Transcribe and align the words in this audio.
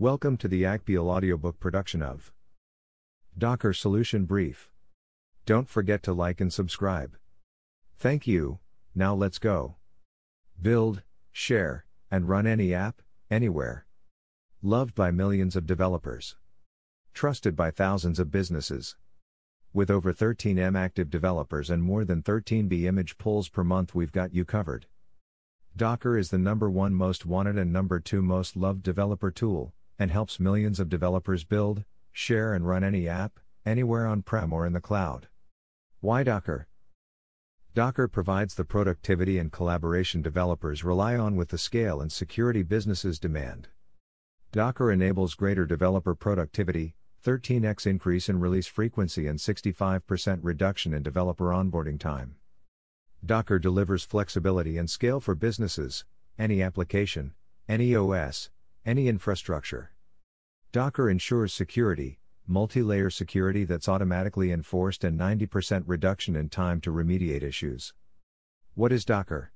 Welcome 0.00 0.38
to 0.38 0.48
the 0.48 0.62
Agpeel 0.62 1.08
audiobook 1.10 1.60
production 1.60 2.02
of 2.02 2.32
Docker 3.36 3.74
Solution 3.74 4.24
Brief. 4.24 4.70
Don't 5.44 5.68
forget 5.68 6.02
to 6.04 6.14
like 6.14 6.40
and 6.40 6.50
subscribe. 6.50 7.18
Thank 7.98 8.26
you. 8.26 8.60
Now 8.94 9.14
let's 9.14 9.38
go. 9.38 9.76
Build, 10.58 11.02
share, 11.32 11.84
and 12.10 12.30
run 12.30 12.46
any 12.46 12.72
app, 12.72 13.02
anywhere. 13.30 13.84
Loved 14.62 14.94
by 14.94 15.10
millions 15.10 15.54
of 15.54 15.66
developers. 15.66 16.34
Trusted 17.12 17.54
by 17.54 17.70
thousands 17.70 18.18
of 18.18 18.30
businesses. 18.30 18.96
With 19.74 19.90
over 19.90 20.14
13M 20.14 20.78
active 20.78 21.10
developers 21.10 21.68
and 21.68 21.82
more 21.82 22.06
than 22.06 22.22
13B 22.22 22.84
image 22.84 23.18
pulls 23.18 23.50
per 23.50 23.64
month, 23.64 23.94
we've 23.94 24.12
got 24.12 24.32
you 24.32 24.46
covered. 24.46 24.86
Docker 25.76 26.16
is 26.16 26.30
the 26.30 26.38
number 26.38 26.70
one 26.70 26.94
most 26.94 27.26
wanted 27.26 27.58
and 27.58 27.70
number 27.70 28.00
two 28.00 28.22
most 28.22 28.56
loved 28.56 28.82
developer 28.82 29.30
tool, 29.30 29.74
and 30.00 30.10
helps 30.10 30.40
millions 30.40 30.80
of 30.80 30.88
developers 30.88 31.44
build, 31.44 31.84
share, 32.10 32.54
and 32.54 32.66
run 32.66 32.82
any 32.82 33.06
app, 33.06 33.38
anywhere 33.66 34.06
on 34.06 34.22
prem 34.22 34.50
or 34.50 34.66
in 34.66 34.72
the 34.72 34.80
cloud. 34.80 35.28
Why 36.00 36.22
Docker? 36.22 36.66
Docker 37.74 38.08
provides 38.08 38.54
the 38.54 38.64
productivity 38.64 39.38
and 39.38 39.52
collaboration 39.52 40.22
developers 40.22 40.82
rely 40.82 41.16
on 41.16 41.36
with 41.36 41.50
the 41.50 41.58
scale 41.58 42.00
and 42.00 42.10
security 42.10 42.62
businesses 42.62 43.18
demand. 43.18 43.68
Docker 44.52 44.90
enables 44.90 45.34
greater 45.34 45.66
developer 45.66 46.14
productivity, 46.14 46.94
13x 47.22 47.86
increase 47.86 48.30
in 48.30 48.40
release 48.40 48.66
frequency, 48.66 49.26
and 49.26 49.38
65% 49.38 50.40
reduction 50.42 50.94
in 50.94 51.02
developer 51.02 51.50
onboarding 51.50 52.00
time. 52.00 52.36
Docker 53.24 53.58
delivers 53.58 54.02
flexibility 54.02 54.78
and 54.78 54.88
scale 54.88 55.20
for 55.20 55.34
businesses, 55.34 56.06
any 56.38 56.62
application, 56.62 57.34
any 57.68 57.94
OS, 57.94 58.48
any 58.86 59.08
infrastructure. 59.08 59.92
Docker 60.72 61.10
ensures 61.10 61.52
security, 61.52 62.18
multi 62.46 62.82
layer 62.82 63.10
security 63.10 63.64
that's 63.64 63.88
automatically 63.88 64.50
enforced, 64.50 65.04
and 65.04 65.18
90% 65.18 65.84
reduction 65.86 66.34
in 66.34 66.48
time 66.48 66.80
to 66.80 66.90
remediate 66.90 67.42
issues. 67.42 67.92
What 68.74 68.92
is 68.92 69.04
Docker? 69.04 69.52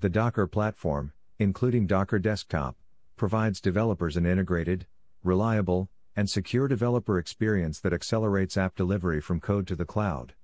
The 0.00 0.08
Docker 0.08 0.46
platform, 0.46 1.12
including 1.38 1.86
Docker 1.86 2.18
Desktop, 2.18 2.76
provides 3.16 3.60
developers 3.60 4.16
an 4.16 4.26
integrated, 4.26 4.86
reliable, 5.22 5.88
and 6.16 6.28
secure 6.28 6.66
developer 6.66 7.18
experience 7.18 7.80
that 7.80 7.92
accelerates 7.92 8.56
app 8.56 8.74
delivery 8.74 9.20
from 9.20 9.40
code 9.40 9.66
to 9.68 9.76
the 9.76 9.84
cloud. 9.84 10.34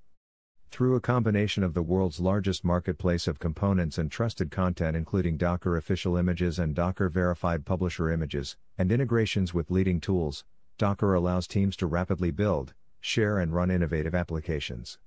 Through 0.72 0.96
a 0.96 1.00
combination 1.00 1.62
of 1.64 1.74
the 1.74 1.82
world's 1.82 2.18
largest 2.18 2.64
marketplace 2.64 3.28
of 3.28 3.38
components 3.38 3.98
and 3.98 4.10
trusted 4.10 4.50
content, 4.50 4.96
including 4.96 5.36
Docker 5.36 5.76
official 5.76 6.16
images 6.16 6.58
and 6.58 6.74
Docker 6.74 7.10
verified 7.10 7.66
publisher 7.66 8.10
images, 8.10 8.56
and 8.78 8.90
integrations 8.90 9.52
with 9.52 9.70
leading 9.70 10.00
tools, 10.00 10.46
Docker 10.78 11.12
allows 11.12 11.46
teams 11.46 11.76
to 11.76 11.86
rapidly 11.86 12.30
build, 12.30 12.72
share, 13.00 13.38
and 13.38 13.52
run 13.52 13.70
innovative 13.70 14.14
applications. 14.14 14.98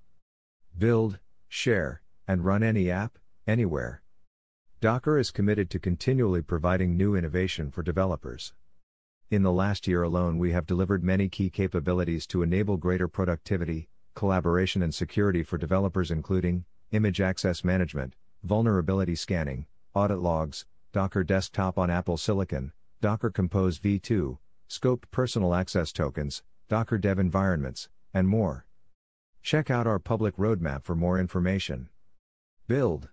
Build, 0.77 1.17
share, 1.47 2.03
and 2.27 2.45
run 2.45 2.61
any 2.61 2.91
app, 2.91 3.17
anywhere. 3.47 4.03
Docker 4.81 5.17
is 5.17 5.31
committed 5.31 5.71
to 5.71 5.79
continually 5.79 6.43
providing 6.43 6.95
new 6.95 7.15
innovation 7.15 7.71
for 7.71 7.81
developers. 7.81 8.53
In 9.31 9.41
the 9.41 9.51
last 9.51 9.87
year 9.87 10.03
alone, 10.03 10.37
we 10.37 10.51
have 10.51 10.67
delivered 10.67 11.03
many 11.03 11.27
key 11.27 11.49
capabilities 11.49 12.27
to 12.27 12.43
enable 12.43 12.77
greater 12.77 13.07
productivity, 13.07 13.89
collaboration 14.15 14.81
and 14.81 14.95
security 14.95 15.43
for 15.43 15.57
developers 15.57 16.09
including 16.09 16.65
image 16.91 17.21
access 17.21 17.63
management, 17.63 18.15
vulnerability 18.43 19.15
scanning, 19.15 19.65
audit 19.93 20.19
logs, 20.19 20.65
Docker 20.93 21.23
Desktop 21.23 21.77
on 21.77 21.89
Apple 21.89 22.17
Silicon, 22.17 22.71
Docker 23.01 23.29
Compose 23.29 23.77
v2, 23.77 24.37
scoped 24.69 25.03
personal 25.11 25.53
access 25.53 25.91
tokens, 25.91 26.41
Docker 26.69 26.97
Dev 26.97 27.19
environments, 27.19 27.89
and 28.13 28.27
more. 28.27 28.65
Check 29.43 29.69
out 29.69 29.85
our 29.85 29.99
public 29.99 30.37
roadmap 30.37 30.83
for 30.83 30.95
more 30.95 31.19
information. 31.19 31.89
Build 32.67 33.09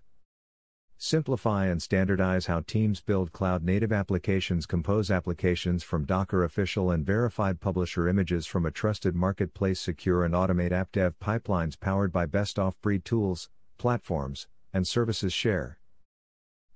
Simplify 1.05 1.65
and 1.65 1.81
standardize 1.81 2.45
how 2.45 2.61
teams 2.61 3.01
build 3.01 3.33
cloud 3.33 3.61
native 3.61 3.91
applications. 3.91 4.65
Compose 4.65 5.11
applications 5.11 5.83
from 5.83 6.05
Docker 6.05 6.45
official 6.45 6.91
and 6.91 7.05
verified 7.05 7.59
publisher 7.59 8.07
images 8.07 8.45
from 8.45 8.65
a 8.65 8.71
trusted 8.71 9.13
marketplace. 9.13 9.81
Secure 9.81 10.23
and 10.23 10.33
automate 10.33 10.71
app 10.71 10.93
dev 10.93 11.19
pipelines 11.19 11.77
powered 11.77 12.13
by 12.13 12.25
best 12.25 12.57
off 12.57 12.79
breed 12.79 13.03
tools, 13.03 13.49
platforms, 13.77 14.47
and 14.71 14.87
services. 14.87 15.33
Share. 15.33 15.77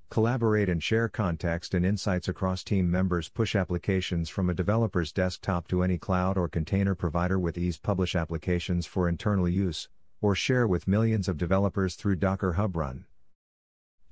Collaborate 0.10 0.68
and 0.68 0.84
share 0.84 1.08
context 1.08 1.74
and 1.74 1.86
insights 1.86 2.28
across 2.28 2.66
team 2.66 2.92
members. 2.92 3.30
Push 3.30 3.56
applications 3.56 4.28
from 4.28 4.50
a 4.50 4.54
developer's 4.54 5.14
desktop 5.14 5.70
to 5.70 5.84
any 5.84 5.98
cloud 5.98 6.38
or 6.38 6.50
container 6.50 6.96
provider 6.96 7.40
with 7.40 7.58
ease. 7.58 7.78
Publish 7.78 8.14
applications 8.14 8.86
for 8.86 9.08
internal 9.08 9.48
use, 9.48 9.88
or 10.20 10.36
share 10.36 10.68
with 10.68 10.86
millions 10.86 11.30
of 11.30 11.38
developers 11.38 11.96
through 11.96 12.18
Docker 12.18 12.54
Hub 12.54 12.76
Run. 12.76 13.06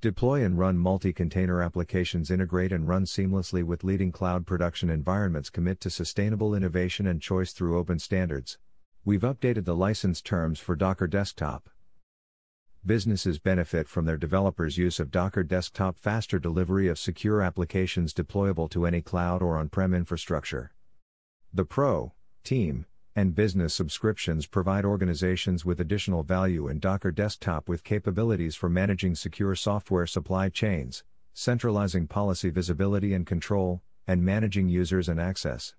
Deploy 0.06 0.44
and 0.44 0.56
run 0.56 0.78
multi 0.78 1.12
container 1.12 1.60
applications, 1.60 2.30
integrate 2.30 2.70
and 2.70 2.86
run 2.86 3.06
seamlessly 3.06 3.64
with 3.64 3.82
leading 3.82 4.12
cloud 4.12 4.46
production 4.46 4.88
environments, 4.88 5.50
commit 5.50 5.80
to 5.80 5.90
sustainable 5.90 6.54
innovation 6.54 7.08
and 7.08 7.20
choice 7.20 7.52
through 7.52 7.76
open 7.76 7.98
standards. 7.98 8.56
We've 9.04 9.22
updated 9.22 9.64
the 9.64 9.74
license 9.74 10.22
terms 10.22 10.60
for 10.60 10.76
Docker 10.76 11.08
Desktop. 11.08 11.68
Businesses 12.86 13.40
benefit 13.40 13.88
from 13.88 14.04
their 14.04 14.16
developers' 14.16 14.78
use 14.78 15.00
of 15.00 15.10
Docker 15.10 15.42
Desktop, 15.42 15.98
faster 15.98 16.38
delivery 16.38 16.86
of 16.86 17.00
secure 17.00 17.42
applications 17.42 18.14
deployable 18.14 18.70
to 18.70 18.86
any 18.86 19.00
cloud 19.00 19.42
or 19.42 19.58
on 19.58 19.68
prem 19.68 19.92
infrastructure. 19.92 20.70
The 21.52 21.64
Pro, 21.64 22.12
Team, 22.44 22.86
and 23.16 23.34
business 23.34 23.72
subscriptions 23.72 24.46
provide 24.46 24.84
organizations 24.84 25.64
with 25.64 25.80
additional 25.80 26.22
value 26.22 26.68
in 26.68 26.78
Docker 26.78 27.10
Desktop 27.10 27.66
with 27.66 27.82
capabilities 27.82 28.54
for 28.54 28.68
managing 28.68 29.14
secure 29.14 29.54
software 29.54 30.06
supply 30.06 30.50
chains, 30.50 31.02
centralizing 31.32 32.06
policy 32.06 32.50
visibility 32.50 33.14
and 33.14 33.26
control, 33.26 33.80
and 34.06 34.22
managing 34.22 34.68
users 34.68 35.08
and 35.08 35.18
access. 35.18 35.74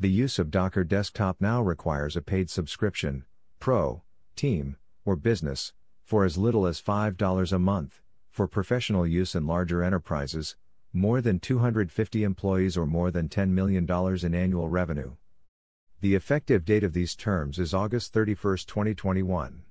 The 0.00 0.08
use 0.08 0.38
of 0.38 0.50
Docker 0.50 0.84
Desktop 0.84 1.36
now 1.38 1.60
requires 1.60 2.16
a 2.16 2.22
paid 2.22 2.48
subscription, 2.48 3.26
Pro, 3.60 4.02
Team, 4.34 4.76
or 5.04 5.16
Business, 5.16 5.74
for 6.02 6.24
as 6.24 6.38
little 6.38 6.66
as 6.66 6.80
$5 6.80 7.52
a 7.52 7.58
month, 7.58 8.00
for 8.30 8.48
professional 8.48 9.06
use 9.06 9.34
in 9.34 9.46
larger 9.46 9.82
enterprises, 9.82 10.56
more 10.94 11.20
than 11.20 11.40
250 11.40 12.24
employees 12.24 12.78
or 12.78 12.86
more 12.86 13.10
than 13.10 13.28
$10 13.28 13.50
million 13.50 13.86
in 14.24 14.34
annual 14.34 14.70
revenue. 14.70 15.12
The 16.04 16.14
effective 16.14 16.66
date 16.66 16.84
of 16.84 16.92
these 16.92 17.16
terms 17.16 17.58
is 17.58 17.72
August 17.72 18.12
31, 18.12 18.58
2021. 18.66 19.62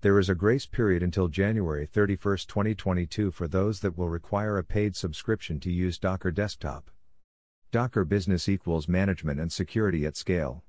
There 0.00 0.18
is 0.18 0.28
a 0.28 0.34
grace 0.34 0.66
period 0.66 1.04
until 1.04 1.28
January 1.28 1.86
31, 1.86 2.38
2022 2.48 3.30
for 3.30 3.46
those 3.46 3.78
that 3.78 3.96
will 3.96 4.08
require 4.08 4.58
a 4.58 4.64
paid 4.64 4.96
subscription 4.96 5.60
to 5.60 5.70
use 5.70 6.00
Docker 6.00 6.32
Desktop. 6.32 6.90
Docker 7.70 8.04
Business 8.04 8.48
equals 8.48 8.88
management 8.88 9.38
and 9.38 9.52
security 9.52 10.04
at 10.04 10.16
scale. 10.16 10.64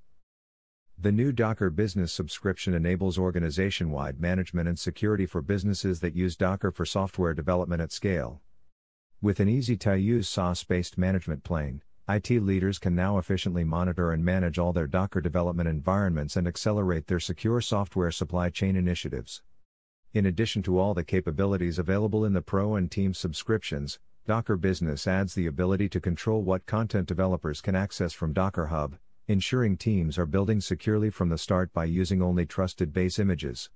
The 0.95 1.11
new 1.11 1.31
Docker 1.31 1.71
Business 1.71 2.13
subscription 2.13 2.75
enables 2.75 3.17
organization 3.17 3.89
wide 3.89 4.21
management 4.21 4.69
and 4.69 4.77
security 4.77 5.25
for 5.25 5.41
businesses 5.41 6.01
that 6.01 6.15
use 6.15 6.35
Docker 6.35 6.69
for 6.69 6.85
software 6.85 7.33
development 7.33 7.81
at 7.81 7.91
scale. 7.91 8.41
With 9.23 9.39
an 9.39 9.49
easy 9.49 9.75
to 9.77 9.97
use 9.97 10.29
SaaS 10.29 10.63
based 10.63 10.99
management 10.99 11.43
plane, 11.43 11.81
IT 12.09 12.29
leaders 12.31 12.79
can 12.79 12.93
now 12.93 13.17
efficiently 13.17 13.63
monitor 13.63 14.11
and 14.11 14.25
manage 14.25 14.59
all 14.59 14.73
their 14.73 14.87
Docker 14.87 15.21
development 15.21 15.69
environments 15.69 16.35
and 16.35 16.45
accelerate 16.45 17.07
their 17.07 17.19
secure 17.19 17.61
software 17.61 18.11
supply 18.11 18.49
chain 18.49 18.75
initiatives. 18.75 19.41
In 20.13 20.25
addition 20.25 20.61
to 20.63 20.77
all 20.77 20.93
the 20.93 21.05
capabilities 21.05 21.79
available 21.79 22.25
in 22.25 22.33
the 22.33 22.41
Pro 22.41 22.75
and 22.75 22.91
Team 22.91 23.13
subscriptions, 23.13 23.99
Docker 24.27 24.57
Business 24.57 25.07
adds 25.07 25.33
the 25.33 25.47
ability 25.47 25.87
to 25.89 26.01
control 26.01 26.43
what 26.43 26.65
content 26.65 27.07
developers 27.07 27.61
can 27.61 27.73
access 27.73 28.11
from 28.11 28.33
Docker 28.33 28.65
Hub, 28.65 28.97
ensuring 29.29 29.77
teams 29.77 30.17
are 30.17 30.25
building 30.25 30.59
securely 30.59 31.09
from 31.09 31.29
the 31.29 31.37
start 31.37 31.71
by 31.71 31.85
using 31.85 32.21
only 32.21 32.45
trusted 32.45 32.91
base 32.91 33.17
images. 33.17 33.69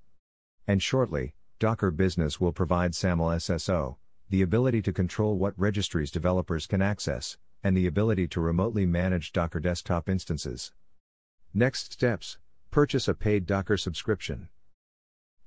And 0.67 0.83
shortly, 0.83 1.33
Docker 1.59 1.91
Business 1.91 2.41
will 2.41 2.51
provide 2.51 2.93
SAML 2.93 3.29
SSO, 3.37 3.95
the 4.29 4.41
ability 4.41 4.81
to 4.81 4.91
control 4.91 5.37
what 5.37 5.57
registries 5.57 6.11
developers 6.11 6.67
can 6.67 6.81
access, 6.81 7.37
and 7.63 7.75
the 7.75 7.87
ability 7.87 8.27
to 8.29 8.41
remotely 8.41 8.85
manage 8.85 9.33
Docker 9.33 9.59
desktop 9.59 10.09
instances. 10.09 10.71
Next 11.53 11.93
steps 11.93 12.37
Purchase 12.69 13.07
a 13.07 13.13
paid 13.13 13.45
Docker 13.45 13.77
subscription. 13.77 14.49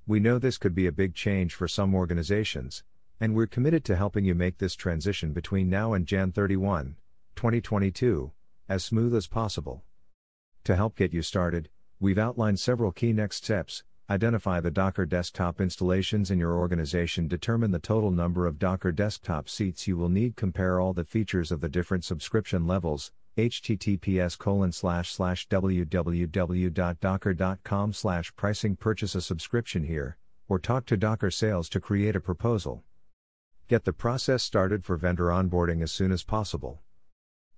We 0.06 0.18
know 0.18 0.38
this 0.38 0.58
could 0.58 0.74
be 0.74 0.86
a 0.86 0.92
big 0.92 1.14
change 1.14 1.54
for 1.54 1.68
some 1.68 1.94
organizations, 1.94 2.82
and 3.20 3.34
we're 3.34 3.46
committed 3.46 3.84
to 3.84 3.96
helping 3.96 4.24
you 4.24 4.34
make 4.34 4.58
this 4.58 4.74
transition 4.74 5.32
between 5.32 5.70
now 5.70 5.92
and 5.92 6.06
Jan 6.06 6.32
31, 6.32 6.96
2022, 7.36 8.32
as 8.68 8.82
smooth 8.82 9.14
as 9.14 9.26
possible. 9.26 9.84
To 10.64 10.74
help 10.74 10.96
get 10.96 11.12
you 11.12 11.22
started, 11.22 11.68
we've 12.00 12.18
outlined 12.18 12.58
several 12.58 12.90
key 12.90 13.12
next 13.12 13.36
steps, 13.44 13.84
Identify 14.10 14.58
the 14.58 14.72
Docker 14.72 15.06
desktop 15.06 15.60
installations 15.60 16.32
in 16.32 16.40
your 16.40 16.58
organization. 16.58 17.28
Determine 17.28 17.70
the 17.70 17.78
total 17.78 18.10
number 18.10 18.48
of 18.48 18.58
Docker 18.58 18.90
desktop 18.90 19.48
seats 19.48 19.86
you 19.86 19.96
will 19.96 20.08
need. 20.08 20.34
Compare 20.34 20.80
all 20.80 20.92
the 20.92 21.04
features 21.04 21.52
of 21.52 21.60
the 21.60 21.68
different 21.68 22.04
subscription 22.04 22.66
levels. 22.66 23.12
https 23.38 24.36
colon 24.36 24.72
slash 24.72 25.12
slash 25.12 25.46
www.docker.com 25.46 27.92
slash 27.92 28.34
pricing 28.34 28.74
purchase 28.74 29.14
a 29.14 29.20
subscription 29.20 29.84
here, 29.84 30.16
or 30.48 30.58
talk 30.58 30.86
to 30.86 30.96
Docker 30.96 31.30
sales 31.30 31.68
to 31.68 31.78
create 31.78 32.16
a 32.16 32.20
proposal. 32.20 32.82
Get 33.68 33.84
the 33.84 33.92
process 33.92 34.42
started 34.42 34.84
for 34.84 34.96
vendor 34.96 35.26
onboarding 35.26 35.84
as 35.84 35.92
soon 35.92 36.10
as 36.10 36.24
possible. 36.24 36.80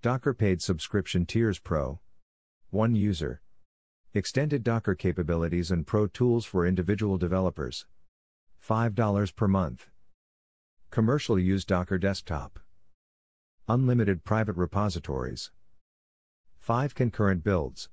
Docker 0.02 0.34
paid 0.34 0.60
subscription 0.60 1.24
tiers 1.24 1.58
Pro. 1.58 2.00
1 2.68 2.94
user. 2.94 3.40
Extended 4.14 4.62
Docker 4.62 4.94
capabilities 4.94 5.70
and 5.70 5.86
Pro 5.86 6.06
tools 6.06 6.44
for 6.44 6.66
individual 6.66 7.16
developers. 7.16 7.86
$5 8.62 9.34
per 9.34 9.48
month. 9.48 9.88
Commercial 10.90 11.38
use 11.38 11.64
Docker 11.64 11.96
desktop. 11.96 12.58
Unlimited 13.68 14.22
private 14.22 14.56
repositories. 14.56 15.50
5 16.58 16.94
concurrent 16.94 17.42
builds. 17.42 17.88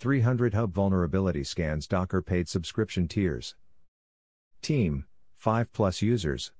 300 0.00 0.52
hub 0.52 0.74
vulnerability 0.74 1.44
scans 1.44 1.86
Docker 1.86 2.20
paid 2.20 2.48
subscription 2.48 3.06
tiers. 3.06 3.54
Team, 4.62 5.04
5 5.36 5.72
plus 5.72 6.02
users. 6.02 6.50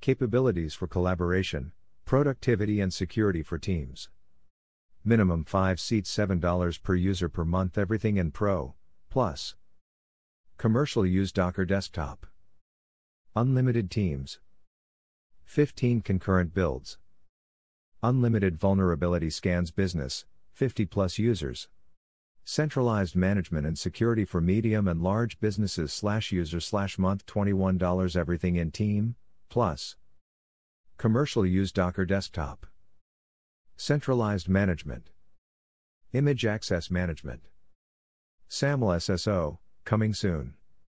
Capabilities 0.00 0.74
for 0.74 0.88
collaboration, 0.88 1.70
productivity 2.04 2.80
and 2.80 2.92
security 2.92 3.44
for 3.44 3.56
teams. 3.56 4.08
Minimum 5.08 5.44
5 5.44 5.80
seats 5.80 6.14
$7 6.14 6.82
per 6.82 6.94
user 6.94 7.30
per 7.30 7.42
month 7.42 7.78
everything 7.78 8.18
in 8.18 8.30
Pro, 8.30 8.74
Plus. 9.08 9.54
Commercial 10.58 11.06
use 11.06 11.32
Docker 11.32 11.64
Desktop. 11.64 12.26
Unlimited 13.34 13.90
teams. 13.90 14.38
15 15.46 16.02
concurrent 16.02 16.52
builds. 16.52 16.98
Unlimited 18.02 18.58
vulnerability 18.58 19.30
scans 19.30 19.70
business, 19.70 20.26
50 20.52 20.84
plus 20.84 21.18
users. 21.18 21.68
Centralized 22.44 23.16
management 23.16 23.66
and 23.66 23.78
security 23.78 24.26
for 24.26 24.42
medium 24.42 24.86
and 24.86 25.00
large 25.00 25.40
businesses 25.40 25.90
slash 25.90 26.32
user 26.32 26.60
slash 26.60 26.98
month 26.98 27.24
$21 27.24 28.14
everything 28.14 28.56
in 28.56 28.70
team, 28.70 29.14
plus. 29.48 29.96
Commercial 30.98 31.46
use 31.46 31.72
Docker 31.72 32.04
Desktop. 32.04 32.66
Centralized 33.80 34.48
Management. 34.48 35.10
Image 36.12 36.44
Access 36.44 36.90
Management. 36.90 37.42
SAML 38.48 38.88
SSO, 38.88 39.58
coming 39.84 40.12
soon. 40.14 40.54